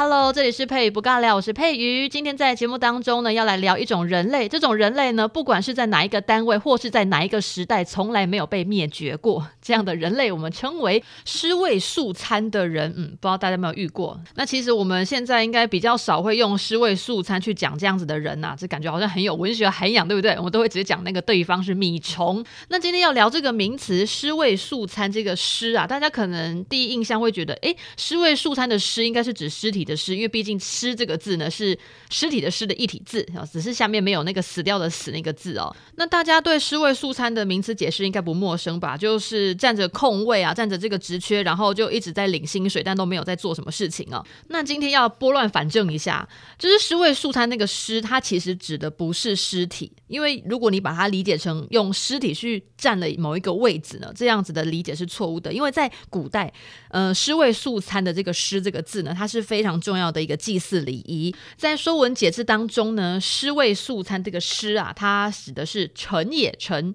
[0.00, 2.08] Hello，这里是佩瑜不尬聊，我是佩瑜。
[2.08, 4.48] 今天在节目当中呢，要来聊一种人类。
[4.48, 9.44] 这种人类呢，不管是在哪一个单位，或是在哪一个时代，从来没有被灭绝过。
[9.60, 12.94] 这样的人类，我们称为尸位素餐的人。
[12.96, 14.20] 嗯，不知道大家有没有遇过？
[14.36, 20.36] 那其实我们现在应该比较少会用尸位素餐去讲这样子的人呐、啊，这感觉好像很有文学涵养，对不对？
[20.36, 22.44] 我们都会直接讲那个对方是米虫。
[22.68, 29.87] 那今天要聊这个名词“尸位素餐”这个“尸”啊，大家可能第一印象会觉得，诶，“尸位素餐”的“尸”应该是指尸体。
[29.88, 31.76] 的尸，因为毕竟“尸”这个字呢是
[32.10, 35.74] 尸体的“尸”的一体字啊，只是下面没有那个死掉的“死”那个字哦。
[35.96, 38.96] 那大家对“尸位素餐”的名词解释应该不陌生吧？
[38.96, 44.24] 就是占着空位啊，占着这个职缺，然后就一直在领薪水，但都没有在做什么事情哦。
[44.48, 55.52] 那今天要拨乱反正一下，就是“尸位素餐”那个“尸”，它其实指的不是尸体，因为如果你把它理解成用尸体去占了某一个位置呢，这样子的理解是错误的。
[55.52, 56.52] 因为在古代，
[56.90, 66.94] 呃，“尸位素餐”的这个“尸”这个字呢，它是非常重要的一个祭祀礼仪，在《说文解字》当中呢，“尸位素餐”这个“尸”啊，它指的是臣也臣，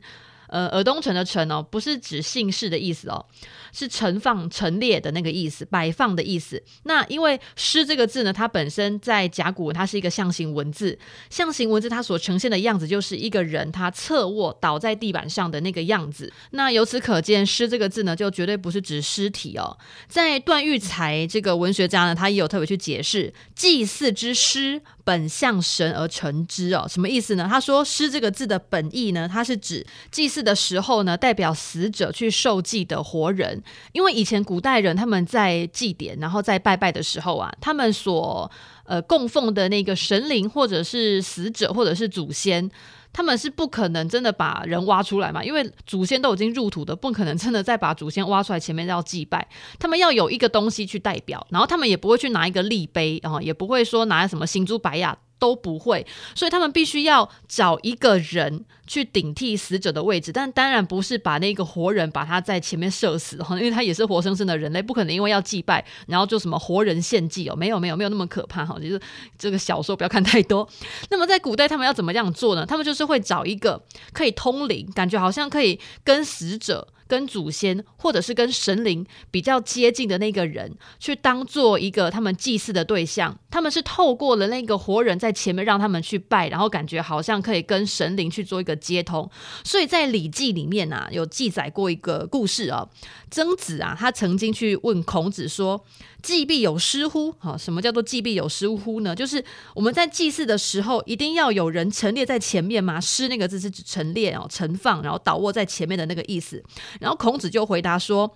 [0.54, 3.26] 呃，尔东城的城哦，不是指姓氏的意思哦。
[3.72, 6.62] 是陈放、陈列的那个意思，摆放的意思。
[6.84, 10.96] 那因为“尸”这个字呢，它本身在甲骨文，它是一个象形文字。
[11.32, 16.32] 象形文字它所呈现的样子，就是一个人他侧卧倒在地板上的那个样子。
[16.52, 19.76] 那由此可见，“尸”这个字呢，就绝对不是指尸体哦。
[20.08, 27.48] 在段玉裁这个文学家呢，他也有特别去解释：“祭祀之尸，本向神而成之。”哦，什么意思呢？
[27.50, 33.62] 他说“尸”这个字的本意呢，它是指祭祀的时候呢，代表死者去受祭的活人。
[33.92, 38.50] 因为以前古代人他们在祭典，然后在拜拜的时候啊，他们所
[38.86, 42.70] 呃供奉的那个神灵，或者是死者，或者是祖先，
[43.14, 49.48] 他们是不可能真的把人挖出来嘛，因为祖先都已经入土的，不可能真的再把祖先挖出来前面要祭拜，
[49.80, 55.16] 他们要有一个东西去代表，然后他们也不会去拿一个立碑然后，也不会说拿什么行珠白雅。
[55.44, 68.98] 都不会，所以他们必须要找一个人去顶替死者的位置，但当然不是把那个活人把他在前面射死哈，因为他也是活生生的人类，不可能因为要祭拜，然后就什么活人献祭哦，没有没有没有那么可怕哈，就是
[69.38, 70.66] 这个小说不要看太多。
[71.10, 72.66] 那么在古代他们要怎么样做呢？
[72.66, 73.84] 他们就是会找一个
[74.14, 76.88] 可以通灵，感觉好像可以跟死者。
[77.14, 83.38] 跟祖先或者是跟神灵比较接近的那个人，去当做一个他们祭祀的对象。
[83.52, 89.30] 他们是透过了那个活人在前面让他们去拜，然后感觉好像可以跟神灵去做一个接通。
[89.64, 92.90] 所以在《礼记》里面啊，有记载过一个故事啊。
[93.30, 95.86] 曾子啊，他曾经去问孔子说。
[96.24, 97.36] 祭必有尸乎？
[97.38, 99.14] 好，什么叫做祭必有尸乎呢？
[99.14, 99.44] 就是
[99.76, 103.00] 我们在祭祀的时候，一定要有人陈列在前面吗？
[103.00, 106.64] 尸那个字是指陈列哦，陈放，然后倒卧在前面的那个意思。
[107.00, 108.36] 然后孔子就回答说。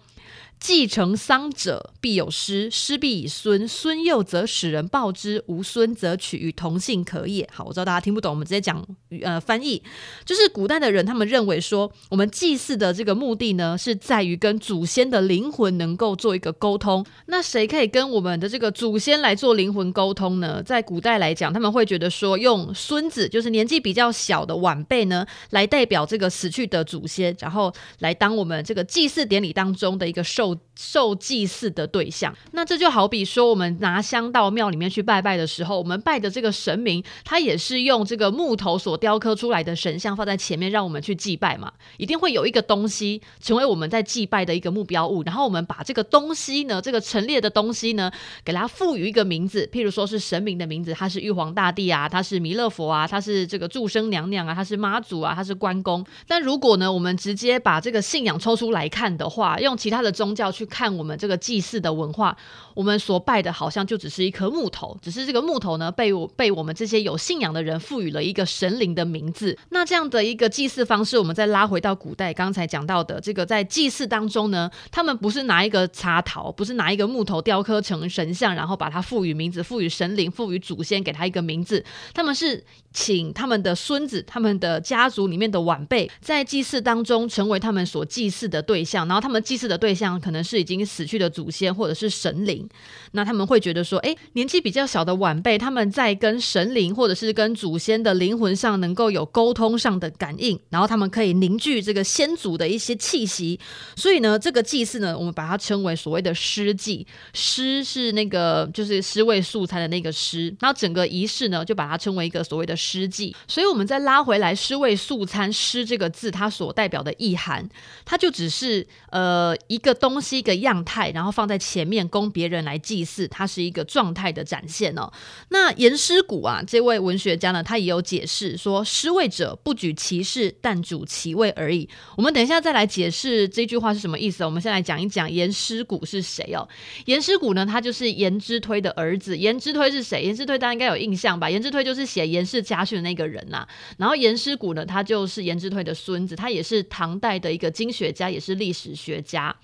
[0.60, 7.48] 继承丧者，必有尸，尸必以孙，孙幼则使人抱之，无孙则取与同姓可也。
[7.54, 8.84] 好，我知道大家听不懂，我们直接讲
[9.22, 9.82] 呃翻译，
[10.26, 17.06] 就是古代的人他们认为说，我们祭祀的这个目的呢，是在于跟祖先的灵魂能够做一个沟通。
[17.28, 20.64] 那谁可以跟我们的这个祖先来做灵魂沟通呢？
[20.64, 30.47] 在古代来讲，他们会觉得说，用孙子，就是年纪比较小的晚辈呢，来代表这个死去的祖先，然后来当我们这个祭祀典礼当中的一个受。
[30.76, 41.72] 受祭祀的对象，那这就好比说，我们拿香到庙里面去拜拜的时候，我们拜的这个神明，他也是用这个木头所雕刻出来的神像放在前面，让我们去祭拜嘛。
[41.98, 48.12] 一定会有一个东西成为我们在祭拜的一个目标物，然后我们把这个东西呢，这个陈列的东西呢，
[48.46, 56.06] 给它赋予一个名字，譬如说是神明的名字，他是玉皇大帝啊，他是弥勒佛啊，他是这个祝生娘娘啊，他是妈祖啊，他是关公。
[56.28, 62.38] 但如果呢，我们直接把这个信仰抽出来看的话，用其他的宗教去看我们这个祭祀的文化，
[62.76, 69.58] 我们所拜的好像就只是一颗木头，只是这个木头呢，被我被我们这些有信仰的人赋予了一个神灵的名字。
[69.70, 81.84] 那这样的一个祭祀方式，我们再拉回到古代，刚才讲到的这个在祭祀当中呢，他们不是拿一个插头，不是拿一个木头雕刻成神像，然后把它赋予名字，赋予神灵，赋予祖先，给他一个名字。
[82.14, 82.64] 他们是
[82.94, 90.20] 请他们的孙子，他们的家族里面的晚辈，在祭祀当中成为他们所祭祀的对象，然后他们祭祀的对象。
[90.28, 92.68] 可能是已经死去的祖先或者是神灵。
[93.14, 103.58] 那他们会觉得说，哎，年纪比较小的晚辈，他们在跟神灵或者是跟祖先的灵魂上能够有沟通上的感应，然后他们可以凝聚这个先祖的一些气息。
[103.96, 107.08] 所以呢，这个祭祀呢，我们把它称为所谓的施祭。
[107.34, 113.34] 施是那个就是尸位素餐的那个施，然后整个仪式呢，就把它称为一个所谓的施祭。
[113.48, 117.68] 所以，我们再拉回来，尸位素餐“尸”这个字，它所代表的意涵，
[118.04, 125.12] 它就只是呃一个东西一个样态，然后放在前面供别人来祭祀，它是一个状态的展现哦。
[125.50, 131.88] 那严师古啊，这位文学家呢，他也有解释说：“施位者不举其事，但主其位而已。”
[132.18, 134.44] 我们等一下再来解释这句话是什么意思。
[134.44, 136.68] 我们先来讲一讲严师古是谁哦。
[137.06, 139.38] 严师古呢，他就是严之推的儿子。
[139.38, 140.24] 严之推是谁？
[140.24, 141.50] 严之推大家应该有印象吧？
[141.50, 143.68] 严之推就是写严氏家训的那个人呐、啊。
[143.98, 149.56] 然后严师古呢，他就是严之推的孙子，他也是唐代的一个经学家，也是历史学家。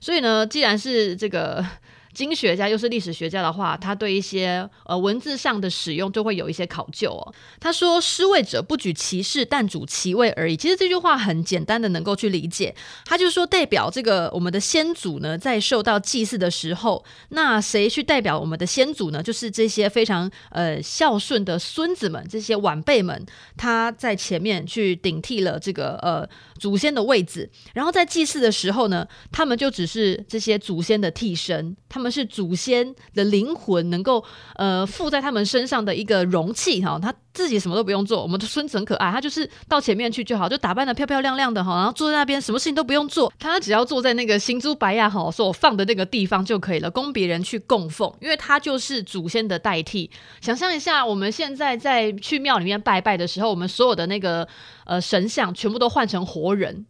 [0.00, 1.64] 所以呢，既然是这个。
[2.12, 7.32] 经学家又是历史学家的话，他对一些呃文字上的使用就会有一些考究哦。
[7.60, 12.74] 他说：“施位者不举其事，但主其位而已。”其实这句话很简单的能够去理解，
[13.04, 19.22] 他就说代表这个我们的先祖呢，在受到祭祀的时候，那谁去代表我们的先祖呢？
[19.22, 23.24] 就是这些非常呃孝顺的孙子们，这些晚辈们，
[23.56, 26.28] 他在前面去顶替了这个呃
[26.58, 32.00] 祖先的位置，然后在祭祀的时候呢，他们就只是这些祖先的替身，他。
[32.00, 34.24] 们是祖先的灵魂，能够
[34.56, 38.22] 呃附在他们身上的一个容器哈，它自己什么都不用做。
[38.22, 50.10] 我们的孙子很可爱，他就是到前面去就好，就打扮得漂漂亮亮的哈，然后坐在那边，什么事情都不用做，他只要坐在那个行珠白亚哈所放的那个地方就可以了，供别人去供奉，因为他就是祖先的代替。
[50.40, 54.46] 想象一下，我们现在在去庙里面拜拜的时候，我们所有的那个。
[54.86, 56.84] 呃，神像全部都换成活人，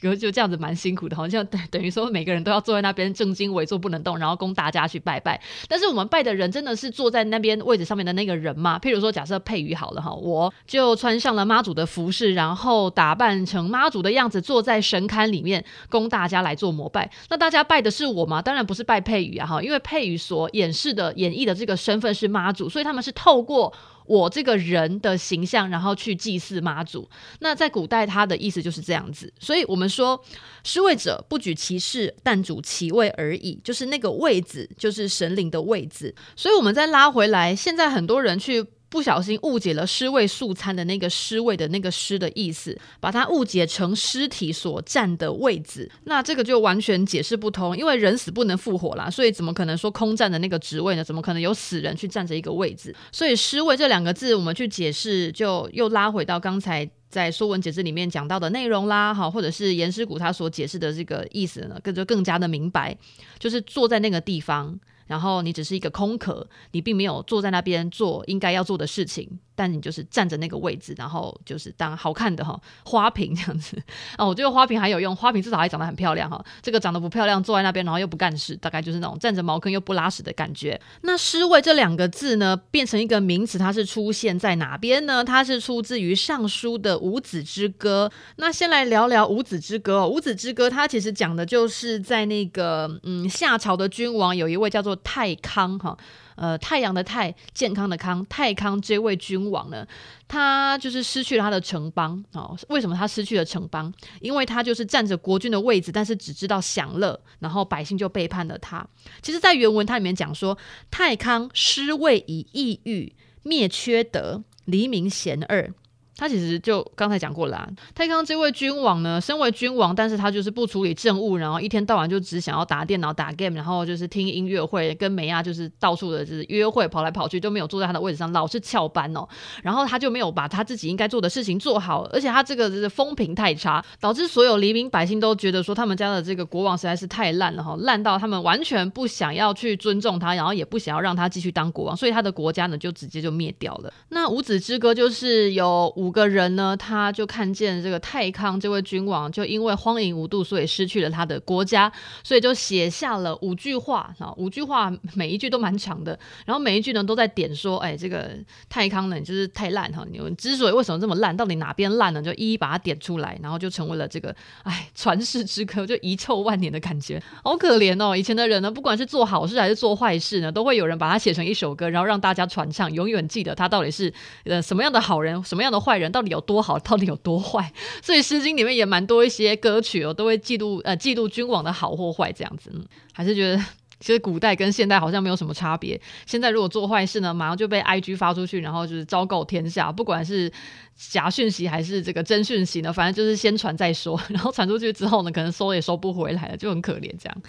[0.00, 5.42] 然 后就这样子蛮辛苦的，好像等等于说每个人都要坐在那边正襟危坐不能动，然后供大家去拜拜。
[5.66, 8.78] 但是我们拜的人真的是坐在那边位置上面的那个人吗？
[8.78, 17.10] 譬如说，假设佩好了哈，我就穿上了妈祖的服饰，然后打扮成妈祖的样子，坐在神龛里面供大家来做膜拜。
[17.28, 18.40] 那大家拜的是我吗？
[18.40, 23.72] 当然不是拜佩瑜啊哈，因为佩瑜所演示的演绎的这个身份是妈祖，所以他们是透过。
[24.06, 27.08] 我这个人的形象，然后去祭祀妈祖。
[27.38, 29.32] 那在古代，他的意思就是这样子。
[29.40, 30.22] 所以我们说，
[30.62, 33.58] 施位者不举其事，但主其位而已。
[33.64, 36.14] 就是那个位子，就是神灵的位子。
[36.36, 38.66] 所以，我们再拉回来，现在很多人去。
[38.94, 51.02] 不小心误解了尸位素餐的那个尸位的那个尸的意思，把它误解成尸体所占的位置，那这个就完全解释不通，因为人死不能复活啦，所以怎么可能说空占的那个职位呢？
[51.02, 52.94] 怎么可能有死人去占着一个位置？
[53.10, 62.96] 所以尸位这两个字，我们去解释，就又拉回到刚才在《说文解字》里面讲到的内容啦，好，或者是颜师古他所解释的这个意思呢，更就更加的明白，
[63.40, 64.78] 就是坐在那个地方。
[65.06, 69.28] 然后你只是一个空壳，你并没有坐在那边做应该要做的事情。
[69.56, 73.80] 但你就是站着那个位置，然后就是当好看的哈花瓶这样子
[74.16, 74.26] 啊。
[74.26, 76.44] 我觉得花瓶还有用，花瓶至少还长得很漂亮哈。
[76.60, 80.80] 这个长得不漂亮，坐在那边然后又不干事，大概就是那种站着茅坑又不拉屎的感觉。
[81.02, 85.22] 那施位这两个字呢，变成一个名词，它是出现在哪边呢？
[85.22, 88.10] 它是出自于《尚书》的《五子之歌》。
[88.38, 95.96] 那先来聊聊《五子之歌》哦，《五子之歌》它其实讲的就是在那个嗯夏朝的君王有一位叫做太康哈。
[96.36, 99.86] 呃，太阳的太，健康的康，太康这位君王呢，
[100.26, 102.58] 他就是失去了他的城邦哦。
[102.68, 103.92] 为什么他失去了城邦？
[104.20, 108.84] 因为他就是占着国君的位置，但是只知道享乐，然后百姓就背叛了他。
[109.22, 110.58] 其实，在原文它里面讲说，
[110.90, 113.14] 太康失位以抑郁，
[113.44, 115.70] 灭缺德，黎民贤恶。
[116.16, 129.26] 他其实就刚才讲过了啊，太康这位君王呢，身为君王，但是他就是不处理政务，然后一天到晚就只想要打电脑、打 game，然后就是听音乐会，跟梅亚就是到处的就是约会，跑来跑去，都没有坐在他的位置上，老是翘班哦。
[129.62, 143.92] 然后他就没有把他自己应该做的事情做好，而且他这个就是风评太差，导致所有黎民百姓都觉得说他们家的这个国王实在是太烂了哈，烂到他们完全不想要去尊重他，然后也不想要让他继续当国王，所以他的国家呢就直接就灭掉了。
[144.10, 151.90] 那五子之歌就是有五个人呢，他就看见这个太康这位君王，就因为荒淫无度，所以失去了他的国家，
[152.22, 158.32] 所以就写下了五句话啊，五句话每一句都蛮长的，然后每一句呢都在点说，哎，这个
[158.68, 162.20] 太康呢，你就是太烂哈，你们之所以为什么这么烂，到底哪边烂呢？
[162.20, 164.34] 就一一把它点出来，然后就成为了这个
[164.64, 168.14] 哎传世之歌，就遗臭万年的感觉，好可怜哦。
[168.14, 174.12] 以前的人呢，不管是做好事还是做坏事呢，都会有人把它写成一首歌，然后让大家传唱，永远记得他到底是
[174.44, 177.72] 呃什么样的好人，什么样的坏坏人到底有多好，到底有多坏。
[178.02, 182.70] 所以《诗经》里面也蛮多一些歌曲哦，都会记录呃记录君王的好或坏这样子。
[182.74, 183.62] 嗯，还是觉得。
[184.00, 185.98] 其实古代跟现代好像没有什么差别。
[186.26, 190.52] 现在如果做坏事呢，马上就被 IG 发出去，然后就是昭告天下，不管是
[190.94, 194.20] 假讯息还是这个真讯息呢，反正就是先传再说。
[194.28, 197.42] 然后传出去之后呢，可能收也收不回来了，就很可怜这样。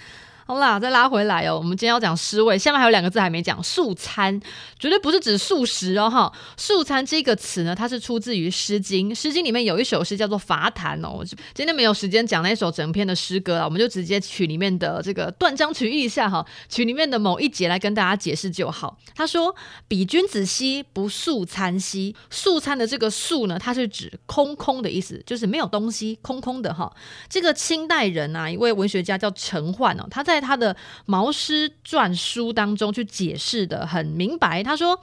[0.48, 1.58] 好啦，再拉回来哦。
[1.58, 4.40] 我们今天要讲诗味，下面还有两个字还没讲，素餐，
[4.78, 6.32] 绝对不是指素食哦哈。
[6.56, 11.26] 素餐这个词呢，它是出自于《诗经》，《诗经》里面有一首诗叫做《伐谭》哦。
[11.56, 19.00] 今天没有时间讲那一首整篇的诗歌了，我们就直接取里面的这个断章取义一下哈，取里面的某一节来跟大家解释就好。
[19.16, 19.56] 他说
[19.90, 26.96] ：“彼君子兮不素餐兮？”素餐的这个“素”呢，它是指空空的意思，就是没有东西，空空的哈。
[27.28, 30.76] 这个清代人啊，一位文学家叫陈奂哦，他在在他的
[31.06, 35.00] 《毛诗传书》当中去解释得很明白，他说：“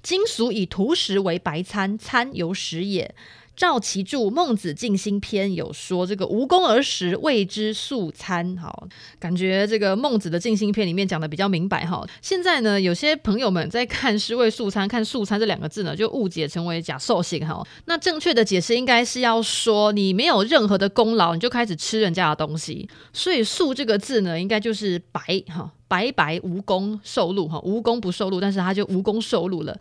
[0.00, 3.12] 金属以土石为白餐，餐由食也。”
[3.56, 8.54] 赵岐注《孟子尽心篇》有说，这个无功而食，谓之素餐。
[8.58, 8.86] 好，
[9.18, 12.06] 感觉这个孟子的《尽心篇》里面讲的比较明白哈。
[12.20, 17.66] 现在呢，有些朋友们在看“诗味素餐”看“素餐”这两个字呢，就误解成为假兽性哈。
[17.86, 22.86] 那正确的解释应该是要说，你没有任何的功劳，你就开始吃人家的东西。
[23.14, 29.78] 所以“素”这个字呢，应该就是白哈，白白无功受禄哈，无功不受禄，但是他就无功受禄了。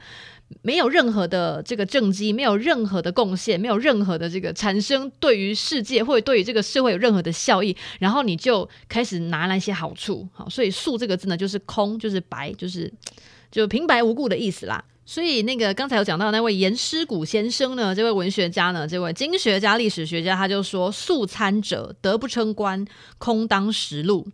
[0.62, 12.94] 没有任何的这个政绩，没有任何的贡献，没有任何的这个产生对于世界或者对于这个社会有任何的效益，然后你就开始拿那些好处，好，所以“素”这个字呢，就是空，就是白，就是
[13.52, 14.86] 就平白无故的意思啦。
[15.04, 22.86] 所以那个刚才有讲到那位颜师古先生呢，这位文学家呢，这位经学家、历史学家，他就说：“素餐者，德不称官，
[23.18, 24.28] 空当食禄。”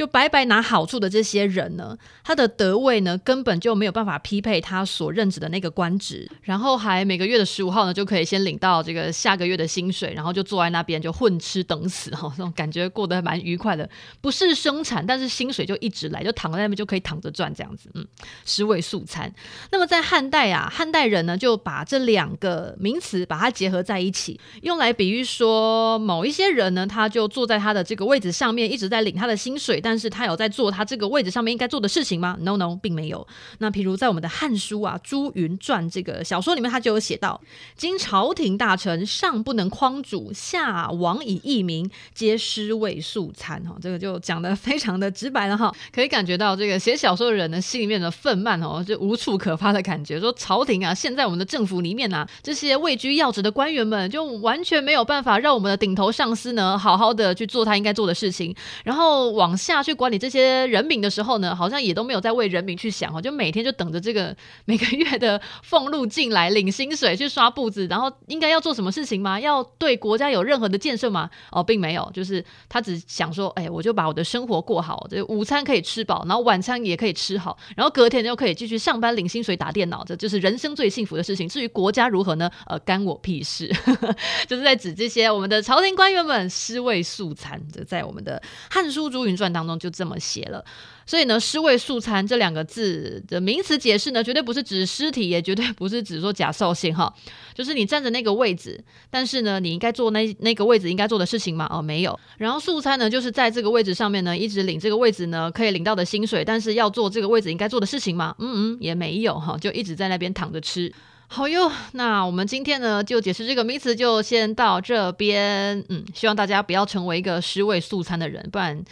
[0.00, 13.86] 就白白拿好处的这些人呢，他的德位呢，根本就没有办法匹配他所任职的那个官职，然后还每个月的十五号呢，就可以先领到这个下个月的薪水，然后就坐在那边就混吃等死哈，那种感觉过得蛮愉快的，
[14.22, 18.02] 不是生产，但是薪水就一直来，就躺在那边就可以躺着赚这样子，嗯，
[18.46, 19.30] 诗味素餐。
[19.70, 33.26] 那么在汉代啊，汉代人呢就把这两个名词把它结合在一起，用来比喻说某一些人呢，他就坐在他的这个位置上面，一直在领他的薪水，但但是他有在做他这个位置上面应该做的事情吗？No No，并没有。
[33.58, 37.40] 那譬如在我们的《汉书》啊，《朱云传》这个小说里面，他就有写到：
[37.76, 43.60] 今朝廷大臣上不能匡主，下王以义民，皆诗味素餐。
[43.64, 50.20] 哈，这个就讲得非常的直白了哈，可以感觉到这个写小说的人呢，心里面的愤懑哦，就无处可发的感觉。
[50.20, 58.54] 说朝廷啊，现在我们的政府里面啊，这些位居要职的官员们，就完全没有办法让我们的顶头上司呢，好好的去做他应该做的事情，
[58.84, 59.69] 然后往下。
[59.74, 64.34] 下去管理这些人民的时候呢，好像也都没有在为人民去想哦，就每天就等着这个
[64.66, 69.38] 每个月的俸禄进来领薪水去刷簿子，然后应该要做什么事情吗？
[69.38, 71.30] 要对国家有任何的建设吗？
[71.50, 81.48] 哦，并没有，就是他只想说，哎，我就把我的生活过好，这午餐可以吃饱，然后晚餐也可以吃好，然后隔天就可以继续上班领薪水打电脑，这就是人生最幸福的事情。
[81.48, 82.50] 至于国家如何呢？
[82.66, 83.70] 呃，干我屁事，
[84.46, 89.80] 就是在指这些我们的朝廷官员们尸位素餐，就在我们的《汉书·朱云传》当当中。
[89.80, 90.62] 就这么写了，
[91.06, 97.10] 所以呢，“尸位素餐”这两个字的名词解释呢，绝对不是指尸体，也绝对不是指说假兽性哈。
[97.56, 101.66] 就是你站着那个位置，但是呢，你应该做那那个位置应该做的事情吗？
[101.70, 102.20] 哦，没有。
[102.36, 108.34] 然后素餐呢，就是在这个位置上面呢，一直领这个位置呢，可以领到的薪水，但是要做这个位置应该做的事情吗？
[108.38, 110.92] 嗯嗯，也没有哈，就一直在那边躺着吃。
[111.28, 115.82] 好哟，那我们今天呢，就解释这个名词，就先到这边。
[115.88, 118.84] 嗯，希望大家不要成为一个尸位素餐的人，不然。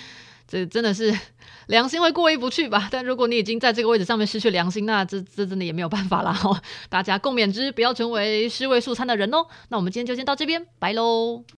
[0.48, 1.14] 这真的是
[1.68, 2.88] 良心会过意不去吧？
[2.90, 6.34] 但如果你已经在这个位置上面失去良心，那这这真的也没有办法啦。
[6.88, 9.46] 大家共勉之，不要成为尸位素餐的人哦。
[9.68, 11.44] 那我们今天就先到这边，拜喽。